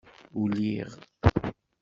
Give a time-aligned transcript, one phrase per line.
[0.39, 0.91] Uliɣ.